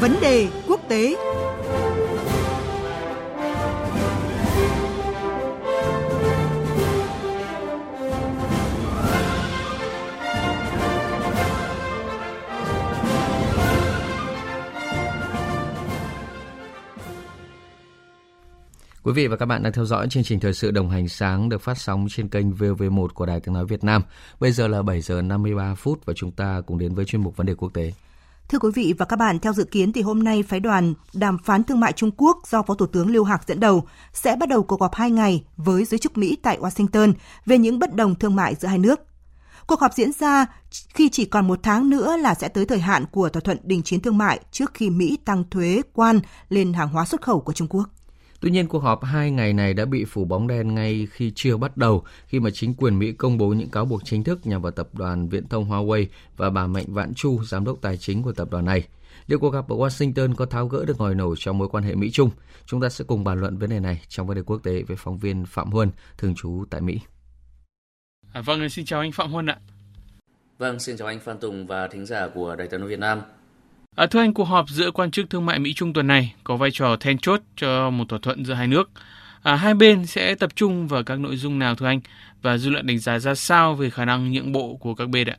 [0.00, 1.16] Vấn đề quốc tế
[19.02, 21.48] Quý vị và các bạn đang theo dõi chương trình thời sự đồng hành sáng
[21.48, 24.02] được phát sóng trên kênh VV1 của Đài Tiếng nói Việt Nam.
[24.40, 27.36] Bây giờ là 7 giờ 53 phút và chúng ta cùng đến với chuyên mục
[27.36, 27.92] vấn đề quốc tế.
[28.50, 31.38] Thưa quý vị và các bạn, theo dự kiến thì hôm nay phái đoàn đàm
[31.38, 34.48] phán thương mại Trung Quốc do Phó Thủ tướng Lưu Hạc dẫn đầu sẽ bắt
[34.48, 37.12] đầu cuộc họp 2 ngày với giới chức Mỹ tại Washington
[37.46, 39.00] về những bất đồng thương mại giữa hai nước.
[39.66, 40.46] Cuộc họp diễn ra
[40.94, 43.82] khi chỉ còn một tháng nữa là sẽ tới thời hạn của thỏa thuận đình
[43.82, 47.52] chiến thương mại trước khi Mỹ tăng thuế quan lên hàng hóa xuất khẩu của
[47.52, 47.84] Trung Quốc.
[48.40, 51.56] Tuy nhiên, cuộc họp hai ngày này đã bị phủ bóng đen ngay khi chưa
[51.56, 54.62] bắt đầu, khi mà chính quyền Mỹ công bố những cáo buộc chính thức nhằm
[54.62, 58.22] vào tập đoàn viễn thông Huawei và bà Mạnh Vãn Chu, giám đốc tài chính
[58.22, 58.88] của tập đoàn này.
[59.26, 61.94] Liệu cuộc gặp ở Washington có tháo gỡ được ngòi nổ trong mối quan hệ
[61.94, 62.30] Mỹ-Trung?
[62.66, 64.96] Chúng ta sẽ cùng bàn luận vấn đề này trong vấn đề quốc tế với
[64.96, 67.00] phóng viên Phạm Huân, thường trú tại Mỹ.
[68.32, 69.58] À, vâng, xin chào anh Phạm Huân ạ.
[70.58, 73.20] Vâng, xin chào anh Phan Tùng và thính giả của Đài tiếng nói Việt Nam.
[73.96, 76.56] À, thưa anh, cuộc họp giữa quan chức thương mại Mỹ Trung tuần này có
[76.56, 78.90] vai trò then chốt cho một thỏa thuận giữa hai nước.
[79.42, 82.00] À, hai bên sẽ tập trung vào các nội dung nào thưa anh
[82.42, 85.28] và dư luận đánh giá ra sao về khả năng nhượng bộ của các bên
[85.28, 85.36] ạ?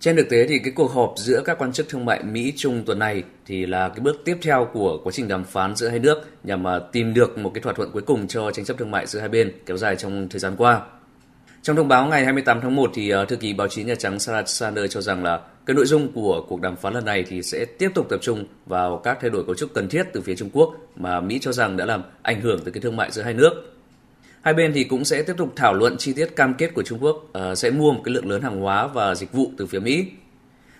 [0.00, 2.82] Trên thực tế thì cái cuộc họp giữa các quan chức thương mại Mỹ Trung
[2.86, 5.98] tuần này thì là cái bước tiếp theo của quá trình đàm phán giữa hai
[5.98, 8.90] nước nhằm mà tìm được một cái thỏa thuận cuối cùng cho tranh chấp thương
[8.90, 10.80] mại giữa hai bên kéo dài trong thời gian qua.
[11.62, 14.18] Trong thông báo ngày 28 tháng 1 thì à, thư ký báo chí Nhà Trắng
[14.18, 17.42] Sarah Sanders cho rằng là cái nội dung của cuộc đàm phán lần này thì
[17.42, 20.34] sẽ tiếp tục tập trung vào các thay đổi cấu trúc cần thiết từ phía
[20.34, 23.22] Trung Quốc mà Mỹ cho rằng đã làm ảnh hưởng tới cái thương mại giữa
[23.22, 23.76] hai nước.
[24.40, 26.98] Hai bên thì cũng sẽ tiếp tục thảo luận chi tiết cam kết của Trung
[27.02, 29.78] Quốc uh, sẽ mua một cái lượng lớn hàng hóa và dịch vụ từ phía
[29.78, 30.06] Mỹ.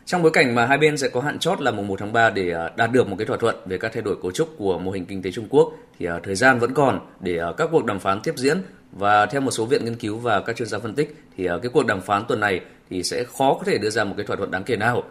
[0.07, 2.31] Trong bối cảnh mà hai bên sẽ có hạn chót là mùng 1 tháng 3
[2.31, 4.79] để uh, đạt được một cái thỏa thuận về các thay đổi cấu trúc của
[4.79, 7.69] mô hình kinh tế Trung Quốc thì uh, thời gian vẫn còn để uh, các
[7.73, 8.59] cuộc đàm phán tiếp diễn
[8.93, 11.71] và theo một số viện nghiên cứu và các chuyên gia phân tích thì cái
[11.73, 14.37] cuộc đàm phán tuần này thì sẽ khó có thể đưa ra một cái thỏa
[14.37, 15.03] thuận đáng kể nào.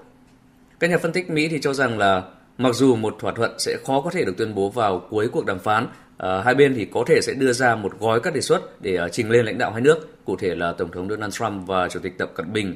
[0.80, 2.24] Các nhà phân tích Mỹ thì cho rằng là
[2.58, 5.46] mặc dù một thỏa thuận sẽ khó có thể được tuyên bố vào cuối cuộc
[5.46, 8.42] đàm phán, uh, hai bên thì có thể sẽ đưa ra một gói các đề
[8.42, 11.34] xuất để uh, trình lên lãnh đạo hai nước, cụ thể là Tổng thống Donald
[11.34, 12.76] Trump và Chủ tịch Tập Cận Bình.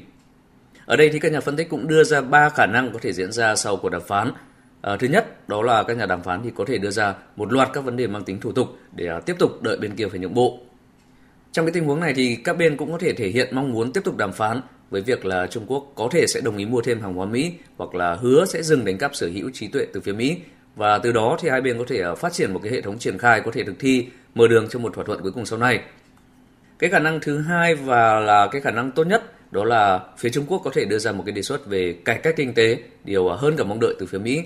[0.86, 3.12] Ở đây thì các nhà phân tích cũng đưa ra ba khả năng có thể
[3.12, 4.32] diễn ra sau cuộc đàm phán.
[4.82, 7.52] À, thứ nhất, đó là các nhà đàm phán thì có thể đưa ra một
[7.52, 10.08] loạt các vấn đề mang tính thủ tục để uh, tiếp tục đợi bên kia
[10.08, 10.58] phải nhượng bộ.
[11.52, 13.92] Trong cái tình huống này thì các bên cũng có thể thể hiện mong muốn
[13.92, 14.60] tiếp tục đàm phán
[14.90, 17.52] với việc là Trung Quốc có thể sẽ đồng ý mua thêm hàng hóa Mỹ
[17.76, 20.36] hoặc là hứa sẽ dừng đánh cắp sở hữu trí tuệ từ phía Mỹ
[20.76, 22.98] và từ đó thì hai bên có thể à, phát triển một cái hệ thống
[22.98, 25.58] triển khai có thể thực thi mở đường cho một thỏa thuận cuối cùng sau
[25.58, 25.80] này.
[26.78, 30.30] Cái khả năng thứ hai và là cái khả năng tốt nhất đó là phía
[30.30, 32.78] Trung Quốc có thể đưa ra một cái đề xuất về cải cách kinh tế,
[33.04, 34.42] điều à, hơn cả mong đợi từ phía Mỹ.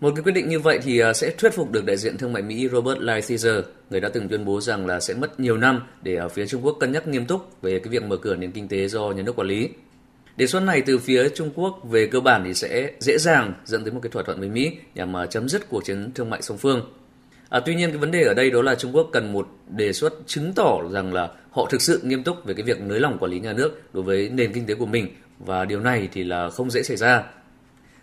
[0.00, 2.32] Một cái quyết định như vậy thì à, sẽ thuyết phục được đại diện thương
[2.32, 5.82] mại Mỹ Robert Lighthizer, người đã từng tuyên bố rằng là sẽ mất nhiều năm
[6.02, 8.52] để ở phía Trung Quốc cân nhắc nghiêm túc về cái việc mở cửa nền
[8.52, 9.68] kinh tế do nhà nước quản lý.
[10.36, 13.84] Đề xuất này từ phía Trung Quốc về cơ bản thì sẽ dễ dàng dẫn
[13.84, 16.42] tới một cái thỏa thuận với Mỹ nhằm mà chấm dứt cuộc chiến thương mại
[16.42, 16.92] song phương.
[17.48, 19.92] À, tuy nhiên cái vấn đề ở đây đó là Trung Quốc cần một đề
[19.92, 23.18] xuất chứng tỏ rằng là họ thực sự nghiêm túc về cái việc nới lỏng
[23.18, 26.24] quản lý nhà nước đối với nền kinh tế của mình và điều này thì
[26.24, 27.24] là không dễ xảy ra.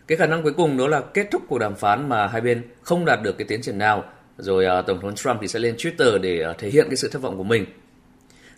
[0.07, 2.63] Cái khả năng cuối cùng đó là kết thúc cuộc đàm phán mà hai bên
[2.81, 4.03] không đạt được cái tiến triển nào,
[4.37, 7.09] rồi uh, Tổng thống Trump thì sẽ lên Twitter để uh, thể hiện cái sự
[7.11, 7.65] thất vọng của mình.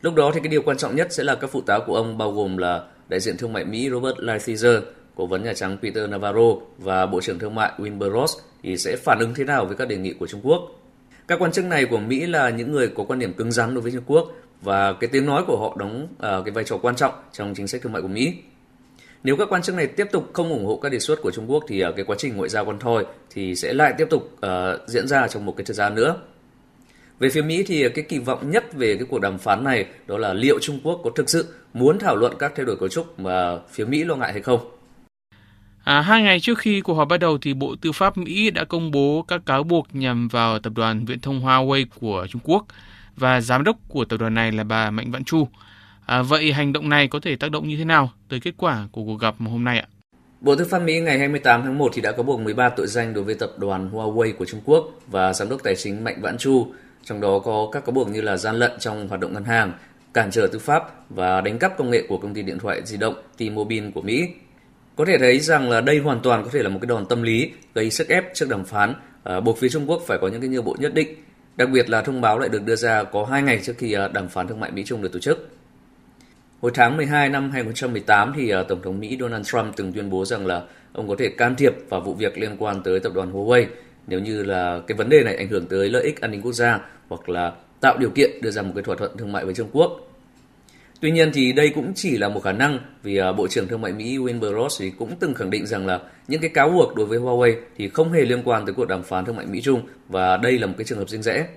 [0.02, 2.18] Lúc đó thì cái điều quan trọng nhất sẽ là các phụ tá của ông
[2.18, 4.82] bao gồm là đại diện thương mại Mỹ Robert Lighthizer,
[5.16, 8.96] cố vấn Nhà Trắng Peter Navarro và Bộ trưởng Thương mại Wilbur Ross thì sẽ
[8.96, 10.62] phản ứng thế nào với các đề nghị của Trung Quốc.
[11.28, 13.82] Các quan chức này của Mỹ là những người có quan điểm cứng rắn đối
[13.82, 14.32] với Trung Quốc
[14.62, 17.68] và cái tiếng nói của họ đóng uh, cái vai trò quan trọng trong chính
[17.68, 18.34] sách thương mại của Mỹ.
[19.24, 21.52] Nếu các quan chức này tiếp tục không ủng hộ các đề xuất của Trung
[21.52, 24.32] Quốc thì ờ, cái quá trình ngoại giao con thoi thì sẽ lại tiếp tục
[24.46, 26.16] uh, diễn ra trong một cái thời gian nữa.
[27.20, 29.86] Về phía Mỹ thì ờ, cái kỳ vọng nhất về cái cuộc đàm phán này
[30.08, 32.90] đó là liệu Trung Quốc có thực sự muốn thảo luận các thay đổi cấu
[32.90, 34.60] trúc mà phía Mỹ lo ngại hay không.
[35.84, 38.66] À, hai ngày trước khi cuộc họp bắt đầu thì Bộ Tư pháp Mỹ đã
[38.66, 42.66] công bố các cáo buộc nhằm vào tập đoàn viễn thông Huawei của Trung Quốc
[43.16, 45.48] và giám đốc của tập đoàn này là bà Mạnh Vãn Chu.
[46.10, 48.88] À, vậy hành động này có thể tác động như thế nào tới kết quả
[48.92, 49.88] của cuộc gặp hôm nay ạ?
[50.42, 53.14] Bộ Tư pháp Mỹ ngày 28 tháng 1 thì đã có buộc 13 tội danh
[53.14, 56.38] đối với tập đoàn Huawei của Trung Quốc và giám đốc tài chính Mạnh Vãn
[56.38, 56.68] Chu,
[57.04, 59.74] trong đó có các cáo buộc như là gian lận trong hoạt động ngân hàng,
[60.14, 62.98] cản trở tư pháp và đánh cắp công nghệ của công ty điện thoại di
[62.98, 64.28] động T-Mobile của Mỹ.
[64.96, 67.24] Có thể thấy rằng là đây hoàn toàn có thể là một cái đòn tâm
[67.24, 70.42] lý gây sức ép trước đàm phán, à, buộc phía Trung Quốc phải có những
[70.42, 71.16] cái nhượng bộ nhất định.
[71.56, 74.08] Đặc biệt là thông báo lại được đưa ra có hai ngày trước khi à,
[74.08, 75.59] đàm phán thương mại Mỹ Trung được tổ chức.
[76.62, 80.26] Hồi tháng 12 năm 2018 thì ờ, Tổng thống Mỹ Donald Trump từng tuyên bố
[80.26, 80.62] rằng là
[80.94, 83.66] ông có thể can thiệp vào vụ việc liên quan tới tập đoàn Huawei
[84.08, 86.52] nếu như là cái vấn đề này ảnh hưởng tới lợi ích an ninh quốc
[86.54, 86.80] gia
[87.10, 89.70] hoặc là tạo điều kiện đưa ra một cái thỏa thuận thương mại với Trung
[89.72, 89.92] Quốc.
[91.02, 93.82] Tuy nhiên thì đây cũng chỉ là một khả năng vì ờ, Bộ trưởng Thương
[93.82, 96.96] mại Mỹ Wilbur Ross thì cũng từng khẳng định rằng là những cái cáo buộc
[96.96, 99.82] đối với Huawei thì không hề liên quan tới cuộc đàm phán thương mại Mỹ-Trung
[100.08, 101.48] và đây là một cái trường hợp riêng rẽ.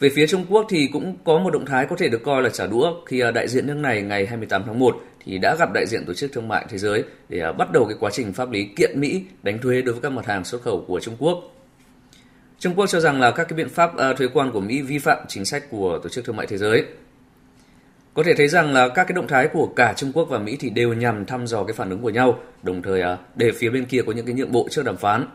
[0.00, 2.48] Về phía Trung Quốc thì cũng có một động thái có thể được coi là
[2.48, 5.72] trả đũa khi à, đại diện nước này ngày 28 tháng 1 thì đã gặp
[5.74, 8.32] đại diện Tổ chức Thương mại Thế giới để à, bắt đầu cái quá trình
[8.32, 11.16] pháp lý kiện Mỹ đánh thuế đối với các mặt hàng xuất khẩu của Trung
[11.18, 11.52] Quốc.
[12.58, 14.98] Trung Quốc cho rằng là các cái biện pháp à, thuế quan của Mỹ vi
[14.98, 16.84] phạm chính sách của Tổ chức Thương mại Thế giới
[18.14, 20.56] có thể thấy rằng là các cái động thái của cả Trung Quốc và Mỹ
[20.60, 23.02] thì đều nhằm thăm dò cái phản ứng của nhau, đồng thời
[23.36, 25.26] để phía bên kia có những cái nhượng bộ trước đàm phán.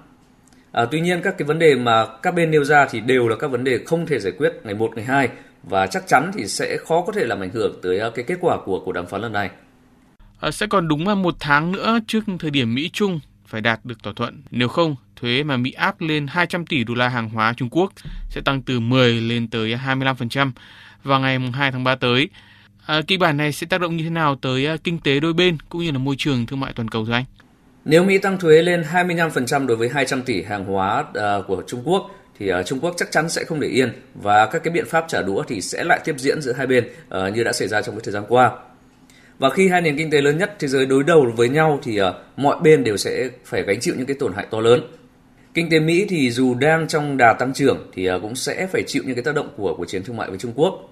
[0.72, 3.36] À, tuy nhiên các cái vấn đề mà các bên nêu ra thì đều là
[3.36, 5.30] các vấn đề không thể giải quyết ngày 1, ngày 2
[5.64, 8.38] và chắc chắn thì sẽ khó có thể làm ảnh hưởng tới à, cái kết
[8.42, 9.50] quả của cuộc đàm phán lần này.
[10.40, 13.80] À, sẽ còn đúng là một tháng nữa trước thời điểm Mỹ Trung phải đạt
[13.84, 14.42] được thỏa thuận.
[14.52, 17.94] Nếu không, thuế mà Mỹ áp lên 200 tỷ đô la hàng hóa Trung Quốc
[18.30, 20.52] sẽ tăng từ 10 lên tới 25%
[21.04, 22.30] vào ngày 2 tháng 3 tới.
[22.86, 25.34] À, kịch bản này sẽ tác động như thế nào tới à, kinh tế đôi
[25.34, 27.26] bên cũng như là môi trường thương mại toàn cầu thưa anh?
[27.86, 31.82] Nếu Mỹ tăng thuế lên 25% đối với 200 tỷ hàng hóa uh, của Trung
[31.86, 34.86] Quốc thì uh, Trung Quốc chắc chắn sẽ không để yên và các cái biện
[34.86, 37.68] pháp trả đũa thì sẽ lại tiếp diễn giữa hai bên uh, như đã xảy
[37.68, 38.52] ra trong cái thời gian qua.
[39.40, 42.02] Và khi hai nền kinh tế lớn nhất thế giới đối đầu với nhau thì
[42.02, 42.08] uh,
[42.38, 44.82] mọi bên đều sẽ phải gánh chịu những cái tổn hại to lớn.
[45.54, 48.84] Kinh tế Mỹ thì dù đang trong đà tăng trưởng thì uh, cũng sẽ phải
[48.88, 50.91] chịu những cái tác động của của chiến thương mại với Trung Quốc.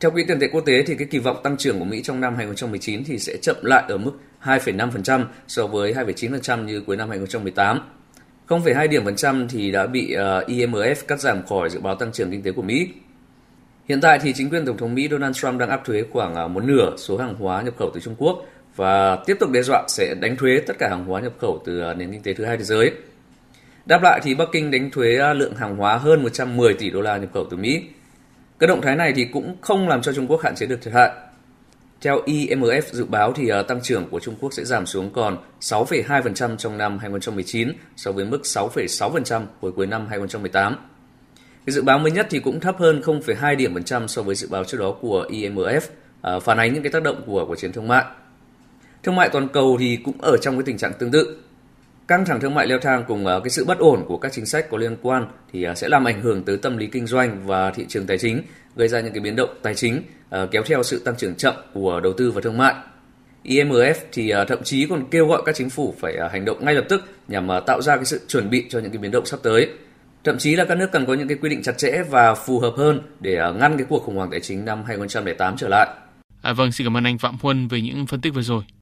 [0.00, 2.20] Theo Quỹ tiền tệ quốc tế thì cái kỳ vọng tăng trưởng của Mỹ trong
[2.20, 4.12] năm 2019 thì sẽ chậm lại ở mức
[4.42, 7.80] 2,5% so với 2,9% như cuối năm 2018.
[8.48, 12.12] 0,2 điểm phần trăm thì đã bị ờ, IMF cắt giảm khỏi dự báo tăng
[12.12, 12.88] trưởng kinh tế của Mỹ.
[13.88, 16.48] Hiện tại thì chính quyền Tổng thống Mỹ Donald Trump đang áp thuế khoảng ờ,
[16.48, 18.46] một nửa số hàng hóa nhập khẩu từ Trung Quốc
[18.76, 21.80] và tiếp tục đe dọa sẽ đánh thuế tất cả hàng hóa nhập khẩu từ
[21.80, 22.92] ờ, nền kinh tế thứ hai thế giới.
[23.86, 27.16] Đáp lại thì Bắc Kinh đánh thuế lượng hàng hóa hơn 110 tỷ đô la
[27.16, 27.82] nhập khẩu từ Mỹ
[28.58, 30.94] cái động thái này thì cũng không làm cho Trung Quốc hạn chế được thiệt
[30.94, 31.10] hại.
[32.00, 35.36] Theo IMF dự báo thì ờ, tăng trưởng của Trung Quốc sẽ giảm xuống còn
[35.60, 40.76] 6,2% trong năm 2019 so với mức 6,6% hồi cuối năm 2018.
[41.66, 44.34] Cái dự báo mới nhất thì cũng thấp hơn 0,2 điểm phần trăm so với
[44.34, 45.80] dự báo trước đó của IMF,
[46.20, 48.04] ờ, phản ánh những cái tác động của của chiến thương mại.
[49.02, 51.38] Thương mại toàn cầu thì cũng ở trong cái tình trạng tương tự.
[52.08, 54.46] Căng thẳng thương mại leo thang cùng ờ, cái sự bất ổn của các chính
[54.46, 57.46] sách có liên quan thì ờ, sẽ làm ảnh hưởng tới tâm lý kinh doanh
[57.46, 58.42] và thị trường tài chính,
[58.76, 61.54] gây ra những cái biến động tài chính ờ, kéo theo sự tăng trưởng chậm
[61.74, 62.74] của đầu tư và thương mại.
[63.44, 66.84] IMF thì thậm chí còn kêu gọi các chính phủ phải hành động ngay lập
[66.88, 69.68] tức nhằm tạo ra cái sự chuẩn bị cho những cái biến động sắp tới.
[70.24, 72.60] Thậm chí là các nước cần có những cái quy định chặt chẽ và phù
[72.60, 75.88] hợp hơn để ngăn cái cuộc khủng hoảng tài chính năm 2008 trở lại.
[76.42, 78.62] À, vâng, xin cảm ơn anh Phạm Huân về những phân tích vừa rồi.